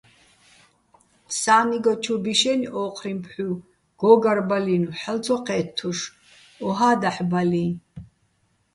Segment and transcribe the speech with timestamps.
[1.39, 3.47] სა́ნიგო ჩუ ბიშენი̆ ო́ჴრიჼ ფჰ̦უ,
[3.99, 5.99] გო́გარბალინო̆, ჰ̦ალო̆ ცო ჴე́თთუშ,
[6.67, 7.65] ოჰა́ დაჰ̦ ბალიჼ.